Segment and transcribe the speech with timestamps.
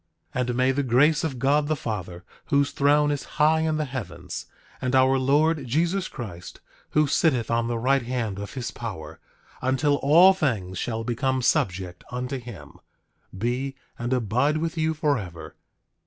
[0.33, 3.85] 9:26 And may the grace of God the Father, whose throne is high in the
[3.85, 4.47] heavens,
[4.81, 6.59] and our Lord Jesus Christ,
[6.97, 9.19] who sitteth on the right hand of his power,
[9.61, 12.79] until all things shall become subject unto him,
[13.37, 15.55] be, and abide with you forever.